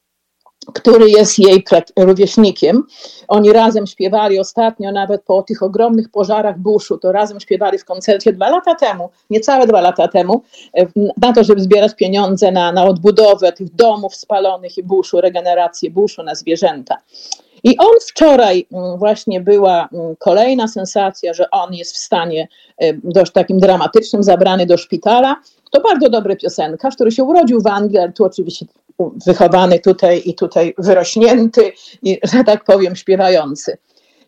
który 0.73 1.09
jest 1.09 1.39
jej 1.39 1.63
rówieśnikiem. 1.97 2.83
Oni 3.27 3.53
razem 3.53 3.87
śpiewali 3.87 4.39
ostatnio, 4.39 4.91
nawet 4.91 5.23
po 5.23 5.41
tych 5.41 5.63
ogromnych 5.63 6.09
pożarach 6.09 6.59
buszu, 6.59 6.97
to 6.97 7.11
razem 7.11 7.39
śpiewali 7.39 7.77
w 7.77 7.85
koncercie 7.85 8.33
dwa 8.33 8.49
lata 8.49 8.75
temu, 8.75 9.09
niecałe 9.29 9.67
dwa 9.67 9.81
lata 9.81 10.07
temu, 10.07 10.41
na 11.17 11.33
to, 11.33 11.43
żeby 11.43 11.61
zbierać 11.61 11.95
pieniądze 11.95 12.51
na, 12.51 12.71
na 12.71 12.85
odbudowę 12.85 13.51
tych 13.51 13.75
domów 13.75 14.15
spalonych 14.15 14.77
i 14.77 14.83
buszu, 14.83 15.21
regenerację 15.21 15.91
buszu 15.91 16.23
na 16.23 16.35
zwierzęta. 16.35 16.97
I 17.63 17.77
on 17.77 17.93
wczoraj 18.09 18.67
właśnie 18.97 19.41
była 19.41 19.89
kolejna 20.19 20.67
sensacja, 20.67 21.33
że 21.33 21.49
on 21.49 21.73
jest 21.73 21.93
w 21.93 21.97
stanie 21.97 22.47
dość 23.03 23.31
takim 23.31 23.59
dramatycznym, 23.59 24.23
zabrany 24.23 24.65
do 24.65 24.77
szpitala. 24.77 25.35
To 25.71 25.81
bardzo 25.81 26.09
dobry 26.09 26.35
piosenkarz, 26.35 26.95
który 26.95 27.11
się 27.11 27.23
urodził 27.23 27.61
w 27.61 27.67
Anglii, 27.67 27.99
ale 27.99 28.11
tu 28.11 28.25
oczywiście 28.25 28.65
wychowany 29.25 29.79
tutaj 29.79 30.21
i 30.25 30.35
tutaj 30.35 30.73
wyrośnięty 30.77 31.71
i, 32.03 32.19
że 32.23 32.43
tak 32.43 32.63
powiem, 32.63 32.95
śpiewający. 32.95 33.77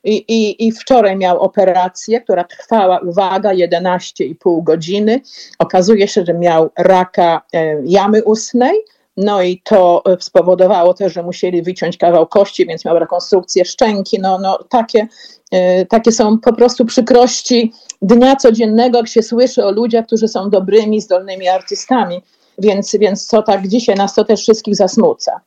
I, 0.03 0.15
i, 0.15 0.67
I 0.67 0.71
wczoraj 0.71 1.17
miał 1.17 1.39
operację, 1.41 2.21
która 2.21 2.43
trwała, 2.43 2.99
uwaga, 2.99 3.49
11,5 3.49 4.63
godziny. 4.63 5.21
Okazuje 5.59 6.07
się, 6.07 6.25
że 6.25 6.33
miał 6.33 6.69
raka 6.77 7.41
e, 7.53 7.75
jamy 7.85 8.23
ustnej, 8.23 8.73
no 9.17 9.41
i 9.41 9.61
to 9.63 10.03
spowodowało 10.19 10.93
też, 10.93 11.13
że 11.13 11.23
musieli 11.23 11.61
wyciąć 11.61 11.97
kawał 11.97 12.27
kości, 12.27 12.65
więc 12.65 12.85
miał 12.85 12.99
rekonstrukcję 12.99 13.65
szczęki. 13.65 14.19
No, 14.19 14.39
no 14.39 14.59
takie, 14.69 15.07
e, 15.51 15.85
takie 15.85 16.11
są 16.11 16.39
po 16.39 16.53
prostu 16.53 16.85
przykrości 16.85 17.73
dnia 18.01 18.35
codziennego, 18.35 18.97
jak 18.97 19.07
się 19.07 19.23
słyszy 19.23 19.65
o 19.65 19.71
ludziach, 19.71 20.05
którzy 20.05 20.27
są 20.27 20.49
dobrymi, 20.49 21.01
zdolnymi 21.01 21.47
artystami. 21.47 22.21
Więc, 22.57 22.95
więc 22.99 23.27
to 23.27 23.41
tak 23.41 23.67
dzisiaj 23.67 23.95
nas 23.95 24.15
to 24.15 24.23
też 24.23 24.41
wszystkich 24.41 24.75
zasmuca. 24.75 25.41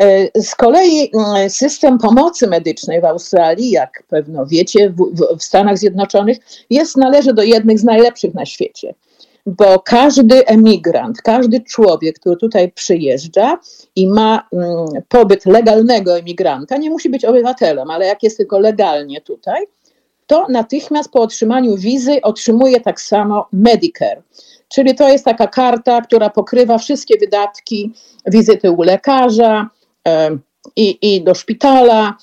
E, 0.00 0.42
z 0.42 0.54
kolei 0.54 1.12
system 1.48 1.98
pomocy 1.98 2.46
medycznej 2.46 3.00
w 3.00 3.04
Australii, 3.04 3.70
jak 3.70 4.02
pewno 4.08 4.46
wiecie, 4.46 4.90
w, 4.90 5.36
w, 5.38 5.42
Stanach 5.42 5.78
Zjednoczonych, 5.78 6.38
jest, 6.70 6.96
należy 6.96 7.34
do 7.34 7.42
jednych 7.42 7.78
z 7.78 7.84
najlepszych 7.84 8.34
na 8.34 8.46
świecie. 8.46 8.94
Bo 9.46 9.80
każdy 9.80 10.46
emigrant, 10.46 11.22
każdy 11.22 11.60
człowiek, 11.60 12.18
który 12.18 12.36
tutaj 12.36 12.72
przyjeżdża 12.72 13.58
i 13.96 14.06
ma 14.06 14.48
pobyt 15.08 15.46
legalnego 15.46 16.18
emigranta, 16.18 16.76
nie 16.76 16.90
musi 16.90 17.10
być 17.10 17.24
obywatelem, 17.24 17.90
ale 17.90 18.06
jak 18.06 18.22
jest 18.22 18.36
tylko 18.36 18.58
legalnie 18.58 19.20
tutaj, 19.20 19.66
to 20.26 20.46
natychmiast 20.48 21.10
po 21.10 21.20
otrzymaniu 21.20 21.76
wizy 21.76 22.22
otrzymuje 22.22 22.80
tak 22.80 23.00
samo 23.00 23.48
Medicare. 23.52 24.22
Czyli 24.74 24.94
to 24.94 25.08
jest 25.08 25.24
taka 25.24 25.46
karta, 25.46 26.00
która 26.00 26.30
pokrywa 26.30 26.78
wszystkie 26.78 27.18
wydatki, 27.18 27.92
wizyty 28.26 28.70
u 28.70 28.82
lekarza 28.82 29.68
i, 30.76 31.14
i 31.14 31.22
do 31.24 31.34
szpitala. 31.34 32.16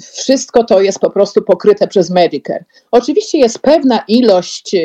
Wszystko 0.00 0.64
to 0.64 0.80
jest 0.80 0.98
po 0.98 1.10
prostu 1.10 1.42
pokryte 1.42 1.88
przez 1.88 2.10
Medicare. 2.10 2.64
Oczywiście 2.90 3.38
jest 3.38 3.58
pewna 3.58 4.04
ilość 4.08 4.76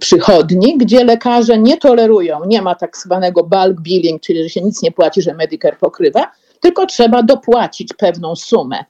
przychodni, 0.00 0.78
gdzie 0.78 1.04
lekarze 1.04 1.58
nie 1.58 1.76
tolerują, 1.76 2.44
nie 2.46 2.62
ma 2.62 2.74
tak 2.74 2.96
zwanego 2.96 3.44
bulk 3.44 3.80
billing, 3.80 4.22
czyli 4.22 4.42
że 4.42 4.48
się 4.48 4.60
nic 4.60 4.82
nie 4.82 4.92
płaci, 4.92 5.22
że 5.22 5.34
Medicare 5.34 5.76
pokrywa, 5.76 6.32
tylko 6.60 6.86
trzeba 6.86 7.22
dopłacić 7.22 7.94
pewną 7.98 8.36
sumę. 8.36 8.84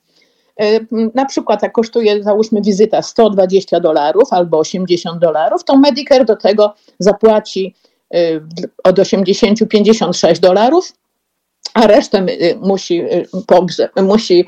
E, 0.61 0.81
na 1.15 1.25
przykład 1.25 1.63
jak 1.63 1.73
kosztuje 1.73 2.23
załóżmy 2.23 2.63
wizyta 2.63 3.03
120 3.03 3.81
dolarów 3.81 4.33
albo 4.33 4.59
80 4.59 5.19
dolarów, 5.19 5.65
to 5.65 5.77
Medicare 5.77 6.25
do 6.25 6.37
tego 6.37 6.75
zapłaci 6.99 7.75
e, 8.15 8.19
od 8.85 8.99
80 8.99 9.69
56 9.69 10.41
dolarów, 10.41 10.93
a 11.75 11.87
resztę 11.87 12.19
e, 12.19 12.55
musi, 12.57 13.03
musi 14.03 14.47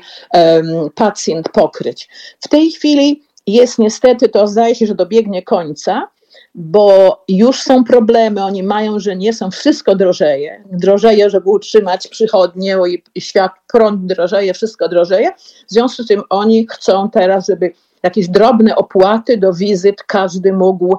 pacjent 0.95 1.49
pokryć. 1.49 2.09
W 2.39 2.47
tej 2.47 2.71
chwili 2.71 3.23
jest 3.47 3.79
niestety, 3.79 4.29
to 4.29 4.47
zdaje 4.47 4.75
się, 4.75 4.85
że 4.85 4.95
dobiegnie 4.95 5.43
końca, 5.43 6.07
bo 6.57 7.23
już 7.27 7.61
są 7.61 7.83
problemy, 7.83 8.43
oni 8.43 8.63
mają, 8.63 8.99
że 8.99 9.15
nie 9.15 9.33
są, 9.33 9.51
wszystko 9.51 9.95
drożeje. 9.95 10.63
Drożeje, 10.71 11.29
żeby 11.29 11.49
utrzymać 11.49 12.07
przychodnie 12.07 12.77
i 13.15 13.21
świat, 13.21 13.51
prąd 13.67 14.05
drożeje, 14.05 14.53
wszystko 14.53 14.89
drożeje. 14.89 15.31
W 15.67 15.71
związku 15.71 16.03
z 16.03 16.07
tym 16.07 16.21
oni 16.29 16.67
chcą 16.67 17.09
teraz, 17.09 17.47
żeby 17.47 17.73
jakieś 18.03 18.29
drobne 18.29 18.75
opłaty 18.75 19.37
do 19.37 19.53
wizyt 19.53 20.03
każdy 20.03 20.53
mógł 20.53 20.97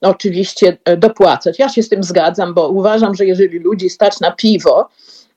oczywiście 0.00 0.78
e, 0.84 0.96
dopłacać. 0.96 1.58
Ja 1.58 1.68
się 1.68 1.82
z 1.82 1.88
tym 1.88 2.02
zgadzam, 2.02 2.54
bo 2.54 2.68
uważam, 2.68 3.14
że 3.14 3.26
jeżeli 3.26 3.58
ludzi 3.58 3.90
stać 3.90 4.20
na 4.20 4.30
piwo, 4.30 4.88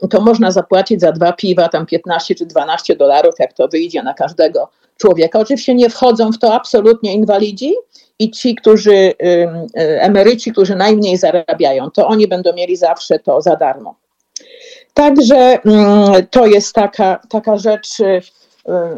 to 0.08 0.22
można 0.22 0.52
zapłacić 0.52 1.02
za 1.02 1.12
dwa 1.12 1.34
piwa 1.34 1.70
tam 1.70 1.86
15 1.86 2.36
czy 2.36 2.46
12 2.46 2.96
dolarów, 2.96 3.36
jak 3.40 3.54
to 3.54 3.68
wyjdzie 3.68 4.04
na 4.04 4.14
każdego 4.14 4.70
człowieka. 4.98 5.40
Oczywiście 5.40 5.76
nie 5.76 5.90
wchodzą 5.90 6.32
w 6.32 6.40
to 6.40 6.54
absolutnie 6.54 7.14
inwalidzi, 7.14 7.74
i 8.22 8.32
ci, 8.32 8.56
którzy, 8.56 8.94
y, 8.94 9.16
emeryci, 10.02 10.52
którzy 10.52 10.76
najmniej 10.76 11.18
zarabiają, 11.18 11.92
to 11.92 12.08
oni 12.08 12.28
będą 12.28 12.54
mieli 12.54 12.78
zawsze 12.78 13.20
to 13.20 13.42
za 13.42 13.56
darmo. 13.56 13.96
Także 14.94 15.60
mm, 15.66 16.28
to 16.30 16.46
jest 16.46 16.76
taka, 16.76 17.20
taka 17.30 17.58
rzecz, 17.58 18.00
y, 18.00 18.22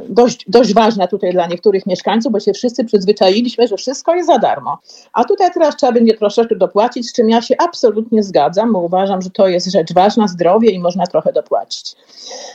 dość, 0.09 0.45
dość 0.47 0.73
ważna 0.73 1.07
tutaj 1.07 1.31
dla 1.31 1.47
niektórych 1.47 1.85
mieszkańców, 1.85 2.31
bo 2.31 2.39
się 2.39 2.53
wszyscy 2.53 2.85
przyzwyczailiśmy, 2.85 3.67
że 3.67 3.77
wszystko 3.77 4.15
jest 4.15 4.27
za 4.27 4.37
darmo. 4.37 4.77
A 5.13 5.23
tutaj 5.23 5.51
teraz 5.53 5.75
trzeba 5.75 5.91
będzie 5.91 6.13
troszeczkę 6.13 6.55
dopłacić, 6.55 7.09
z 7.09 7.13
czym 7.13 7.29
ja 7.29 7.41
się 7.41 7.55
absolutnie 7.57 8.23
zgadzam, 8.23 8.73
bo 8.73 8.79
uważam, 8.79 9.21
że 9.21 9.29
to 9.29 9.47
jest 9.47 9.71
rzecz 9.71 9.93
ważna, 9.93 10.27
zdrowie 10.27 10.69
i 10.69 10.79
można 10.79 11.07
trochę 11.07 11.33
dopłacić. 11.33 11.95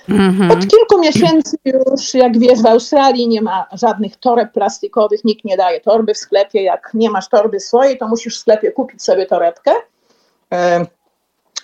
Mm-hmm. 0.09 0.53
Od 0.53 0.59
kilku 0.59 1.01
miesięcy 1.01 1.57
już, 1.65 2.15
jak 2.15 2.39
wiesz, 2.39 2.63
w 2.63 2.67
Australii 2.67 3.29
nie 3.29 3.43
ma 3.43 3.67
żadnych 3.73 4.17
toreb 4.17 4.53
plastikowych, 4.53 5.25
nikt 5.25 5.45
nie 5.45 5.57
daje 5.57 5.81
torby 5.81 6.15
w 6.15 6.19
sklepie. 6.19 6.63
Jak 6.63 6.91
nie 6.95 7.11
masz 7.11 7.29
torby 7.29 7.61
swojej, 7.61 7.99
to 7.99 8.09
musisz 8.09 8.37
w 8.37 8.41
sklepie 8.41 8.73
kupić 8.73 9.03
sobie 9.03 9.27
torebkę. 9.27 9.73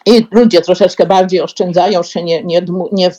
I 0.07 0.27
ludzie 0.31 0.61
troszeczkę 0.61 1.07
bardziej 1.07 1.41
oszczędzają 1.41 2.03
się, 2.03 2.23
nie, 2.23 2.45
nie, 2.45 2.63
nie, 2.93 3.11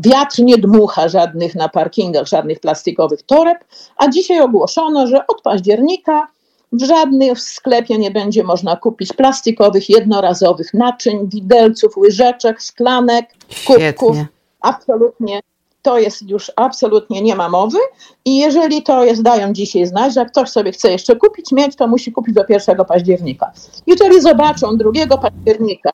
wiatr 0.00 0.42
nie 0.42 0.58
dmucha 0.58 1.08
żadnych 1.08 1.54
na 1.54 1.68
parkingach, 1.68 2.26
żadnych 2.26 2.60
plastikowych 2.60 3.22
toreb, 3.22 3.64
a 3.96 4.08
dzisiaj 4.08 4.40
ogłoszono, 4.40 5.06
że 5.06 5.26
od 5.26 5.42
października 5.42 6.26
w 6.72 6.84
żadnym 6.84 7.36
sklepie 7.36 7.98
nie 7.98 8.10
będzie 8.10 8.44
można 8.44 8.76
kupić 8.76 9.12
plastikowych, 9.12 9.90
jednorazowych 9.90 10.74
naczyń, 10.74 11.28
widelców, 11.28 11.96
łyżeczek, 11.96 12.60
szklanek, 12.60 13.34
kubków. 13.66 14.16
Absolutnie. 14.60 15.40
To 15.82 15.98
jest 15.98 16.22
już 16.22 16.52
absolutnie 16.56 17.22
nie 17.22 17.36
ma 17.36 17.48
mowy 17.48 17.78
i 18.24 18.38
jeżeli 18.38 18.82
to 18.82 19.04
jest, 19.04 19.22
dają 19.22 19.52
dzisiaj 19.52 19.86
znać, 19.86 20.14
że 20.14 20.26
ktoś 20.26 20.48
sobie 20.48 20.72
chce 20.72 20.92
jeszcze 20.92 21.16
kupić, 21.16 21.52
mieć, 21.52 21.76
to 21.76 21.86
musi 21.86 22.12
kupić 22.12 22.34
do 22.34 22.44
1 22.48 22.84
października. 22.84 23.52
Jeżeli 23.86 24.20
zobaczą 24.20 24.76
2 24.76 25.18
października, 25.18 25.90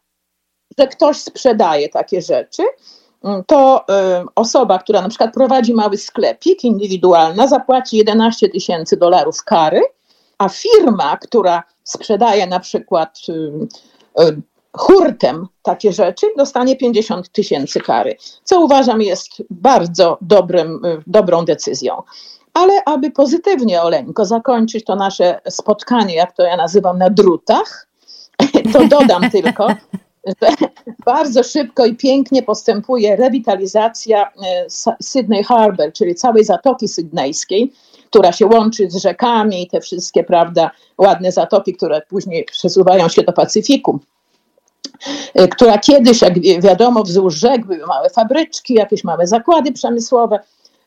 że 0.79 0.87
ktoś 0.87 1.17
sprzedaje 1.17 1.89
takie 1.89 2.23
rzeczy, 2.23 2.63
to 3.47 3.85
osoba, 4.35 4.79
która 4.79 5.03
na 5.03 5.09
przykład 5.09 5.35
prowadzi 5.35 5.75
mały 5.75 5.97
sklepik 5.97 6.65
indywidualna, 6.65 7.47
zapłaci 7.47 7.97
11 7.97 8.49
tysięcy 8.49 8.97
dolarów 8.97 9.45
kary, 9.45 9.81
a 10.39 10.49
firma, 10.49 11.17
która 11.17 11.63
sprzedaje 11.85 12.47
na 12.47 12.61
przykład 12.61 13.19
y, 13.29 14.43
hurtem 14.77 15.47
takie 15.63 15.93
rzeczy, 15.93 16.27
dostanie 16.37 16.77
50 16.77 17.29
tysięcy 17.33 17.81
kary, 17.81 18.17
co 18.45 18.61
uważam 18.61 19.03
jest 19.03 19.43
bardzo 19.51 20.19
dobrym, 20.21 20.83
dobrą 21.07 21.45
decyzją. 21.45 22.03
Ale 22.55 22.85
aby 22.85 23.11
pozytywnie, 23.11 23.83
Oleńko, 23.83 24.25
zakończyć 24.25 24.85
to 24.85 24.97
nasze 24.97 25.41
spotkanie, 25.49 26.15
jak 26.15 26.33
to 26.33 26.43
ja 26.43 26.57
nazywam, 26.57 26.99
na 26.99 27.11
drutach, 27.11 27.87
to 28.73 28.89
dodam 28.89 29.31
tylko, 29.31 29.67
że 30.43 30.49
bardzo 31.07 31.43
szybko 31.43 31.87
i 31.87 31.97
pięknie 31.97 32.43
postępuje 32.43 33.17
rewitalizacja 33.17 34.23
e, 34.23 34.67
Sydney 35.03 35.45
Harbor, 35.45 35.93
czyli 35.93 36.15
całej 36.15 36.45
Zatoki 36.45 36.89
Sydneyskiej, 36.89 37.73
która 38.11 38.33
się 38.33 38.47
łączy 38.47 38.91
z 38.91 38.97
rzekami 38.97 39.63
i 39.63 39.69
te 39.69 39.81
wszystkie, 39.81 40.25
prawda, 40.25 40.71
ładne 40.99 41.33
zatoki, 41.33 41.75
które 41.75 42.03
później 42.09 42.45
przesuwają 42.45 43.09
się 43.09 43.23
do 43.23 43.33
Pacyfiku 43.33 44.01
e, 45.35 45.49
która 45.49 45.79
kiedyś, 45.79 46.23
jak 46.23 46.41
wiadomo, 46.63 47.03
wzdłuż 47.03 47.35
rzek 47.35 47.67
były 47.67 47.87
małe 47.87 48.11
fabryczki, 48.11 48.75
jakieś 48.75 49.05
małe 49.05 49.27
zakłady 49.27 49.73
przemysłowe. 49.73 50.41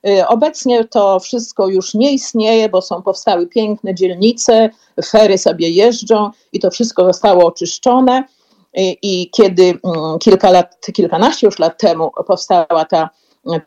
E, 0.08 0.28
obecnie 0.28 0.86
to 0.86 1.20
wszystko 1.20 1.68
już 1.68 1.94
nie 1.94 2.14
istnieje, 2.14 2.70
bo 2.70 2.82
są 2.82 3.02
powstały 3.02 3.48
piękne 3.48 3.96
dzielnice, 3.96 4.70
fery 5.06 5.38
sobie 5.38 5.70
jeżdżą 5.70 6.30
i 6.54 6.60
to 6.60 6.72
wszystko 6.72 7.06
zostało 7.06 7.46
oczyszczone. 7.46 8.24
I 9.02 9.30
kiedy 9.30 9.64
mm, 9.64 10.20
kilka 10.20 10.52
lat, 10.52 10.78
kilkanaście 10.94 11.48
już 11.48 11.60
lat 11.60 11.80
temu 11.80 12.12
powstała 12.28 12.86
ta 12.86 13.10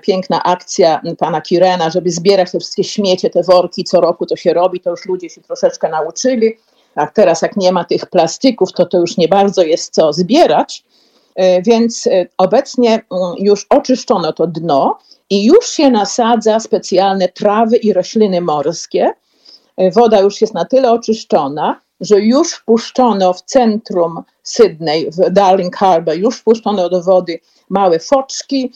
piękna 0.02 0.42
akcja 0.42 1.00
pana 1.18 1.40
Kirena, 1.40 1.90
żeby 1.90 2.11
zbierać 2.11 2.52
te 2.52 2.58
wszystkie 2.61 2.84
śmiecie, 2.84 3.30
te 3.30 3.42
worki, 3.42 3.84
co 3.84 4.00
roku 4.00 4.26
to 4.26 4.37
się 4.37 4.52
robi, 4.54 4.80
to 4.80 4.90
już 4.90 5.06
ludzie 5.06 5.30
się 5.30 5.40
troszeczkę 5.40 5.88
nauczyli. 5.88 6.56
A 6.94 7.06
teraz, 7.06 7.42
jak 7.42 7.56
nie 7.56 7.73
ma 7.73 7.84
tych 7.84 8.06
plastików, 8.06 8.73
to 8.73 8.87
to 8.87 8.99
już 8.99 9.16
nie 9.16 9.28
bardzo 9.28 9.62
jest 9.62 9.94
co 9.94 10.12
zbierać. 10.12 10.84
E, 11.34 11.62
więc 11.62 12.06
e, 12.06 12.26
obecnie 12.38 12.90
mm, 12.90 13.34
już 13.38 13.66
oczyszczono 13.70 14.32
to 14.32 14.46
dno 14.46 14.99
i 15.30 15.44
już 15.44 15.68
się 15.68 15.90
nasadza 15.90 16.61
specjalne 16.61 17.28
trawy 17.28 17.76
i 17.76 17.92
rośliny 17.92 18.40
morskie. 18.40 19.14
E, 19.76 19.90
woda 19.90 20.20
już 20.20 20.40
jest 20.40 20.54
na 20.54 20.64
tyle 20.64 20.92
oczyszczona, 20.92 21.80
że 22.00 22.20
już 22.20 22.52
wpuszczono 22.52 23.32
w 23.32 23.42
centrum 23.42 24.22
Sydney, 24.42 25.10
w 25.10 25.30
Darling 25.30 25.76
Harbour, 25.76 26.16
już 26.16 26.38
wpuszczono 26.38 26.88
do 26.88 27.02
wody 27.02 27.40
małe 27.70 27.98
foczki, 27.98 28.72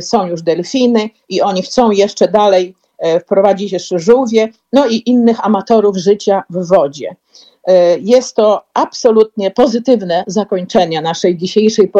są 0.00 0.26
już 0.26 0.42
delfiny 0.42 1.10
i 1.28 1.40
oni 1.40 1.62
chcą 1.62 1.90
jeszcze 1.90 2.28
dalej 2.28 2.74
e, 2.98 3.20
wprowadzić 3.20 3.72
jeszcze 3.72 3.98
żółwie, 3.98 4.48
no 4.72 4.86
i 4.86 5.02
innych 5.06 5.46
amatorów 5.46 5.96
życia 5.96 6.42
w 6.50 6.68
wodzie. 6.68 7.16
E, 7.64 7.98
jest 7.98 8.36
to 8.36 8.64
absolutnie 8.74 9.50
pozytywne 9.50 10.24
zakończenie 10.26 11.02
naszej 11.02 11.36
dzisiejszej 11.36 11.92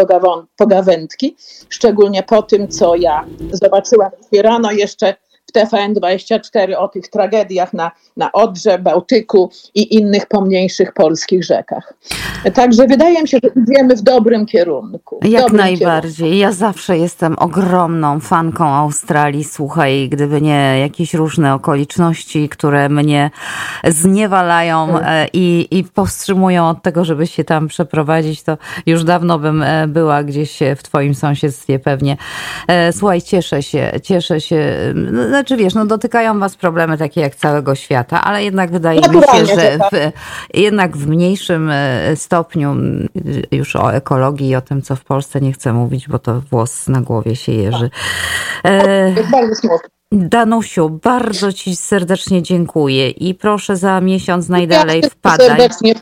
pogawędki, 0.56 1.37
szczególnie 1.68 2.22
po 2.22 2.42
tym, 2.42 2.68
co 2.68 2.94
ja 2.94 3.26
zobaczyłam 3.52 4.11
rano 4.42 4.70
jeszcze 4.72 5.14
w 5.50 5.52
TVN24 5.52 6.74
o 6.78 6.88
tych 6.88 7.08
tragediach 7.08 7.72
na, 7.72 7.90
na 8.16 8.32
Odrze, 8.32 8.78
Bałtyku 8.78 9.50
i 9.74 9.94
innych 9.94 10.26
pomniejszych 10.26 10.92
polskich 10.92 11.44
rzekach. 11.44 11.94
Także 12.54 12.86
wydaje 12.86 13.22
mi 13.22 13.28
się, 13.28 13.38
że 13.44 13.50
idziemy 13.62 13.96
w 13.96 14.02
dobrym 14.02 14.46
kierunku. 14.46 15.18
W 15.22 15.28
Jak 15.28 15.42
dobrym 15.42 15.60
najbardziej. 15.60 16.16
Kierunku. 16.16 16.38
Ja 16.38 16.52
zawsze 16.52 16.98
jestem 16.98 17.38
ogromną 17.38 18.20
fanką 18.20 18.64
Australii. 18.64 19.44
Słuchaj, 19.44 20.08
gdyby 20.08 20.40
nie 20.40 20.78
jakieś 20.80 21.14
różne 21.14 21.54
okoliczności, 21.54 22.48
które 22.48 22.88
mnie 22.88 23.30
zniewalają 23.84 24.86
hmm. 24.86 25.28
i, 25.32 25.68
i 25.70 25.84
powstrzymują 25.84 26.68
od 26.68 26.82
tego, 26.82 27.04
żeby 27.04 27.26
się 27.26 27.44
tam 27.44 27.68
przeprowadzić, 27.68 28.42
to 28.42 28.58
już 28.86 29.04
dawno 29.04 29.38
bym 29.38 29.62
e, 29.62 29.88
była 29.88 30.22
gdzieś 30.22 30.58
w 30.76 30.82
Twoim 30.82 31.14
sąsiedztwie 31.14 31.78
pewnie. 31.78 32.16
E, 32.68 32.92
słuchaj, 32.92 33.22
cieszę 33.22 33.62
się, 33.62 33.92
cieszę 34.02 34.40
się. 34.40 34.76
No, 35.30 35.39
znaczy 35.40 35.57
wiesz, 35.57 35.74
no 35.74 35.87
dotykają 35.87 36.38
was 36.38 36.57
problemy 36.57 36.98
takie 36.98 37.20
jak 37.20 37.35
całego 37.35 37.74
świata, 37.74 38.24
ale 38.24 38.44
jednak 38.44 38.70
wydaje 38.70 39.00
mi 39.00 39.22
się, 39.22 39.46
że 39.46 39.79
tak. 39.79 39.90
w, 39.90 40.12
jednak 40.55 40.96
w 40.96 41.07
mniejszym 41.07 41.70
e, 41.70 42.16
stopniu 42.16 42.76
już 43.53 43.76
o 43.76 43.94
ekologii 43.94 44.48
i 44.48 44.57
o 44.57 44.61
tym, 44.61 44.83
co 44.83 44.96
w 44.96 45.05
Polsce 45.05 45.40
nie 45.40 45.53
chcę 45.53 45.72
mówić, 45.72 46.09
bo 46.09 46.18
to 46.18 46.40
włos 46.40 46.88
na 46.88 47.00
głowie 47.00 47.37
się 47.37 47.53
jeży. 47.53 47.90
E, 48.64 49.14
Danusiu, 50.12 50.90
bardzo 50.90 51.53
Ci 51.53 51.76
serdecznie 51.76 52.42
dziękuję 52.42 53.11
i 53.11 53.35
proszę 53.35 53.76
za 53.76 54.00
miesiąc 54.00 54.48
najdalej 54.48 55.00
ja 55.00 55.09
wpadaj. 55.09 55.46
Serdecznie, 55.46 55.94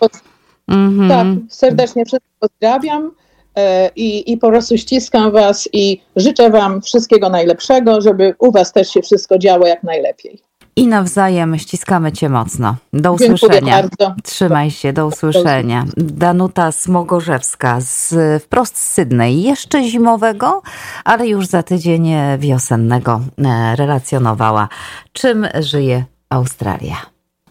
mhm. 0.69 1.09
Tak, 1.09 1.53
serdecznie 1.53 2.05
wszystkich 2.05 2.35
pozdrawiam. 2.41 3.11
E, 3.59 3.91
I, 3.97 4.33
I 4.33 4.37
po 4.37 4.49
prostu 4.49 4.79
ściskam 4.79 5.33
Was 5.33 5.69
i 5.73 6.01
życzę 6.17 6.51
Wam 6.51 6.83
wszystkiego 6.83 7.29
najlepszego, 7.29 8.01
żeby 8.01 8.35
u 8.39 8.53
Was 8.53 8.73
też 8.73 8.91
się 8.91 9.03
wszystko 9.03 9.39
działo 9.39 9.67
jak 9.67 9.83
najlepiej. 9.83 10.43
I 10.77 10.87
nawzajem 10.87 11.59
ściskamy 11.59 12.13
Cię 12.13 12.29
mocno. 12.29 12.77
Do 12.93 13.13
usłyszenia. 13.13 13.83
Bardzo. 13.83 14.15
Trzymaj 14.25 14.71
się, 14.71 14.93
do 14.93 15.07
usłyszenia. 15.07 15.85
Danuta 15.97 16.73
Smogorzewska 16.73 17.81
z 17.81 18.15
wprost 18.43 18.77
z 18.77 18.93
Sydney, 18.93 19.43
jeszcze 19.43 19.83
zimowego, 19.83 20.63
ale 21.05 21.29
już 21.29 21.47
za 21.47 21.63
tydzień 21.63 22.09
wiosennego 22.39 23.21
e, 23.39 23.77
relacjonowała, 23.77 24.69
czym 25.13 25.47
żyje 25.61 26.05
Australia. 26.31 27.18